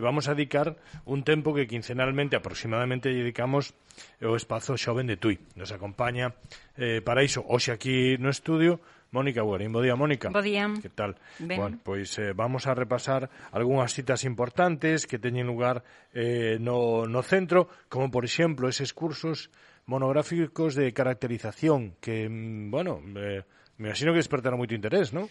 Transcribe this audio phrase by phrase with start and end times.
[0.00, 3.76] e vamos a dedicar un tempo que quincenalmente aproximadamente dedicamos
[4.16, 5.36] eh, o Espazo Xoven de Tui.
[5.60, 6.32] Nos acompaña
[6.80, 8.80] eh, para iso hoxe aquí no estudio
[9.12, 9.72] Mónica Guarín.
[9.72, 10.30] Bo día, Mónica.
[10.30, 10.72] Bo día.
[10.80, 11.20] Que tal?
[11.38, 11.60] Ben.
[11.60, 15.84] Bueno, pois eh, vamos a repasar algunhas citas importantes que teñen lugar
[16.16, 19.52] eh, no, no centro, como por exemplo eses cursos
[19.84, 23.42] monográficos de caracterización que, mm, bueno, eh,
[23.76, 25.26] me imagino que despertaron moito interés, non?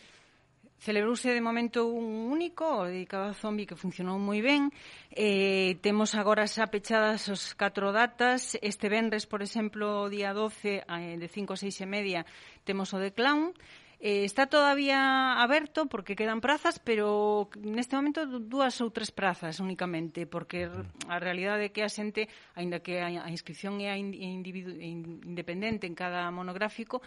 [0.80, 4.72] celebrouse de momento un único dedicado a zombi que funcionou moi ben.
[5.12, 8.56] Eh, temos agora xa pechadas os catro datas.
[8.64, 12.22] Este venres, por exemplo, o día 12, eh, de 5 a 6 e media,
[12.64, 13.52] temos o de Clown.
[14.00, 20.24] Eh, está todavía aberto porque quedan prazas, pero neste momento dúas ou tres prazas únicamente,
[20.24, 20.72] porque
[21.12, 26.32] a realidade é que a xente, aínda que a inscripción é individu independente en cada
[26.32, 27.04] monográfico,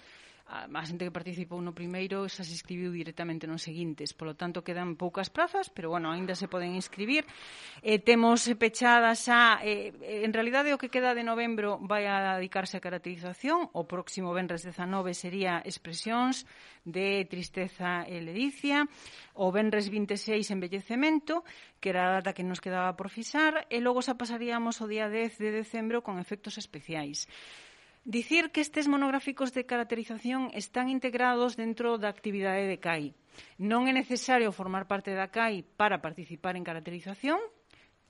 [0.46, 4.66] a, a xente que participou no primeiro xa se inscribiu directamente nos seguintes, polo tanto
[4.66, 7.24] quedan poucas prazas, pero bueno, aínda se poden inscribir.
[7.82, 9.92] Eh, temos pechadas xa, eh,
[10.26, 14.66] en realidade o que queda de novembro vai a dedicarse a caracterización, o próximo venres
[14.66, 16.44] 19 sería expresións
[16.84, 18.88] de tristeza e ledicia,
[19.38, 21.46] o venres 26 envellecemento,
[21.78, 25.06] que era a data que nos quedaba por fixar, e logo xa pasaríamos o día
[25.06, 27.30] 10 de decembro con efectos especiais.
[28.04, 33.14] Dicir que estes monográficos de caracterización están integrados dentro da actividade de CAI.
[33.62, 37.38] Non é necesario formar parte da CAI para participar en caracterización,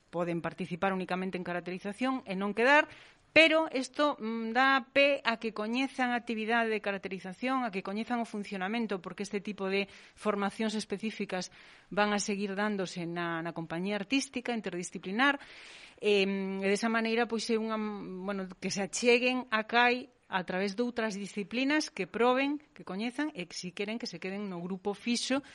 [0.09, 2.89] poden participar únicamente en caracterización e non quedar,
[3.37, 8.21] pero isto mm, dá pé a que coñezan a actividade de caracterización, a que coñezan
[8.21, 11.53] o funcionamento, porque este tipo de formacións específicas
[11.93, 15.37] van a seguir dándose na, na compañía artística interdisciplinar,
[16.03, 20.75] E, e desa maneira, pois é unha, bueno, que se acheguen a CAI a través
[20.75, 24.59] de outras disciplinas que proben, que coñezan e que si queren que se queden no
[24.59, 25.47] grupo fixo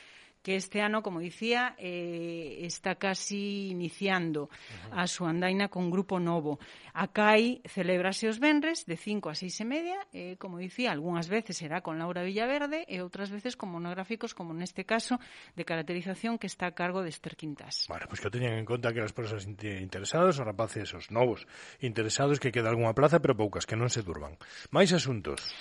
[0.48, 5.04] que este ano, como dicía, eh, está casi iniciando uh -huh.
[5.04, 6.56] a súa andaina con grupo novo.
[6.96, 11.60] Acai celebrase os venres de 5 a 6 e media, eh, como dicía, algunhas veces
[11.60, 15.20] será con Laura Villaverde e outras veces con monográficos, como neste caso,
[15.52, 17.84] de caracterización que está a cargo de Esther Quintas.
[17.92, 21.44] Bueno, pois pues que teñan en conta que as persoas interesadas, os rapaces, os novos
[21.84, 24.40] interesados, que queda algunha plaza, pero poucas, que non se durban.
[24.72, 25.52] Máis asuntos.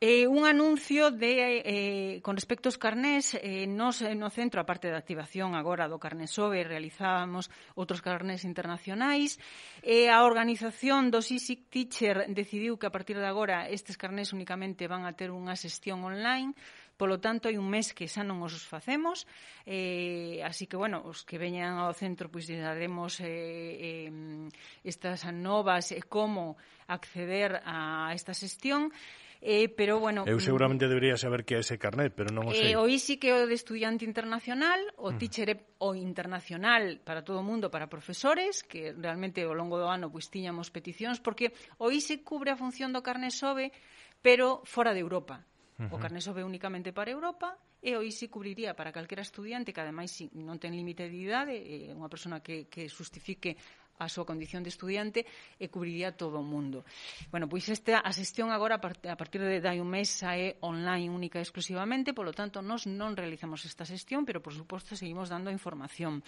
[0.00, 4.68] Eh, un anuncio de eh, con respecto aos carnés, eh, nos eh, no centro, a
[4.70, 9.42] parte da activación agora do carné SOBE, realizábamos outros carnés internacionais.
[9.82, 14.86] Eh, a organización do SISIC Teacher decidiu que a partir de agora estes carnés únicamente
[14.86, 16.54] van a ter unha sesión online,
[16.98, 19.22] Polo tanto, hai un mes que xa non os facemos,
[19.62, 24.50] eh, así que, bueno, os que veñan ao centro, pois, daremos eh, eh,
[24.82, 26.58] estas novas e eh, como
[26.90, 28.90] acceder a esta xestión
[29.40, 30.26] eh, pero bueno...
[30.26, 32.70] Eu mm, seguramente debería saber que é ese carnet, pero non o eh, sei.
[32.72, 35.18] Eh, o ISI que é o de estudiante internacional, o mm.
[35.18, 40.10] teacher o internacional para todo o mundo, para profesores, que realmente ao longo do ano
[40.10, 43.70] pois tiñamos peticións, porque o ISI cubre a función do carnet SOBE,
[44.18, 45.46] pero fora de Europa.
[45.78, 45.94] Uh -huh.
[45.94, 50.10] O carnet SOBE únicamente para Europa, e o ISI cubriría para calquera estudiante que ademais
[50.34, 53.54] non ten límite de idade, é unha persona que, que justifique
[54.02, 55.22] a súa condición de estudiante
[55.60, 56.82] e cubriría todo o mundo.
[57.30, 61.12] Bueno, pois esta a xestión agora a partir de dai un mes xa é online
[61.12, 65.54] única e exclusivamente, polo tanto nós non realizamos esta xestión, pero por suposto seguimos dando
[65.54, 66.22] información.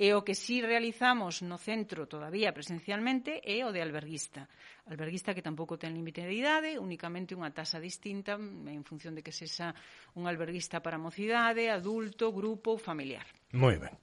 [0.00, 4.46] E o que si sí realizamos no centro todavía presencialmente é o de alberguista.
[4.86, 9.34] Alberguista que tampouco ten límite de idade, únicamente unha tasa distinta en función de que
[9.34, 9.74] sexa
[10.14, 13.26] un alberguista para mocidade, adulto, grupo familiar.
[13.54, 13.94] Moi ben.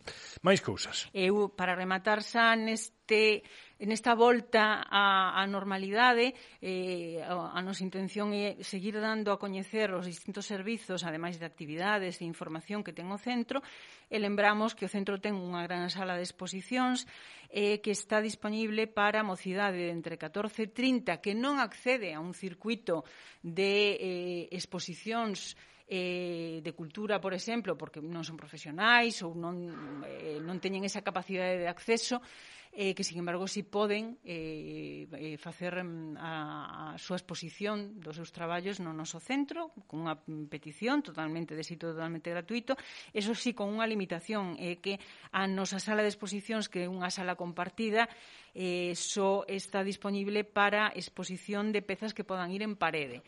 [0.48, 1.12] Máis cousas.
[1.12, 3.44] Eu, para rematar xa neste
[3.84, 6.32] nesta volta á, á normalidade
[6.64, 11.44] eh, a, a nosa intención é seguir dando a coñecer os distintos servizos ademais de
[11.44, 13.60] actividades e información que ten o centro
[14.08, 17.04] e lembramos que o centro ten unha gran sala de exposicións
[17.52, 22.24] eh, que está disponible para a mocidade entre 14 e 30 que non accede a
[22.24, 23.04] un circuito
[23.44, 25.60] de eh, exposicións
[25.92, 29.60] eh, de cultura, por exemplo, porque non son profesionais ou non,
[30.08, 32.24] eh, non teñen esa capacidade de acceso,
[32.72, 38.16] eh, que, sin embargo, si poden eh, eh, facer mm, a, a súa exposición dos
[38.16, 40.16] seus traballos no noso centro, con unha
[40.48, 42.80] petición totalmente de sitio totalmente gratuito,
[43.12, 44.96] eso sí, con unha limitación, eh, que
[45.36, 48.08] a nosa sala de exposicións, que é unha sala compartida,
[48.56, 53.20] eh, só está disponible para exposición de pezas que podan ir en parede.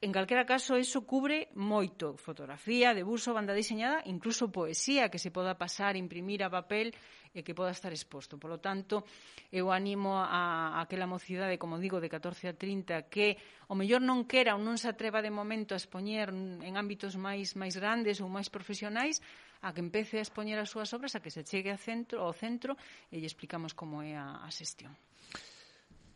[0.00, 5.58] En calquera caso, iso cubre moito fotografía, debuxo, banda diseñada, incluso poesía que se poda
[5.58, 6.94] pasar, imprimir a papel
[7.34, 8.38] e que poda estar exposto.
[8.38, 9.02] Por lo tanto,
[9.50, 13.98] eu animo a, a aquela mocidade, como digo, de 14 a 30, que o mellor
[13.98, 18.22] non quera ou non se atreva de momento a expoñer en ámbitos máis máis grandes
[18.22, 19.18] ou máis profesionais,
[19.66, 22.30] a que empece a expoñer as súas obras, a que se chegue ao centro, ao
[22.30, 22.78] centro
[23.10, 24.94] e lle explicamos como é a, a xestión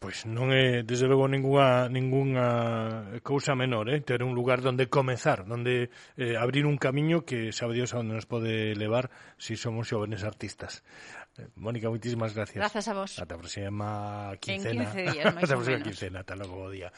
[0.03, 4.03] pois non é, desde logo, ninguna, ninguna cousa menor, eh?
[4.03, 8.19] ter un lugar donde comezar, donde eh, abrir un camiño que sabe Dios a onde
[8.19, 10.83] nos pode levar si somos xóvenes artistas.
[11.39, 12.59] Eh, Mónica, moitísimas gracias.
[12.59, 13.17] Grazas a vos.
[13.23, 14.83] Ata a próxima quincena.
[14.83, 16.91] En 15 días, máis Ata a próxima quincena, ata logo, bo día.